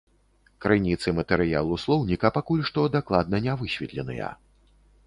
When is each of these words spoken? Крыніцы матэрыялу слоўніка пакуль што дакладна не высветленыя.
Крыніцы 0.63 1.13
матэрыялу 1.19 1.79
слоўніка 1.83 2.27
пакуль 2.39 2.67
што 2.71 2.89
дакладна 2.99 3.45
не 3.47 3.53
высветленыя. 3.63 4.37